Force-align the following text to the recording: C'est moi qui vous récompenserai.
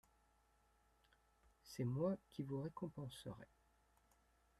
C'est 1.61 1.83
moi 1.83 2.15
qui 2.31 2.41
vous 2.41 2.59
récompenserai. 2.59 3.45